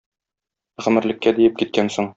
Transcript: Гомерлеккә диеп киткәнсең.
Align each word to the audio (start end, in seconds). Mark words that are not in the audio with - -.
Гомерлеккә 0.87 1.37
диеп 1.41 1.63
киткәнсең. 1.63 2.09